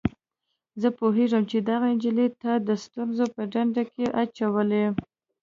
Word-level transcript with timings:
زه 0.81 0.87
پوهیږم 0.99 1.43
چي 1.51 1.57
دغه 1.69 1.87
نجلۍ 1.93 2.27
تا 2.41 2.53
د 2.67 2.69
ستونزو 2.85 3.25
په 3.35 3.41
ډنډ 3.51 3.75
کي 3.93 4.05
اچولی. 4.21 4.85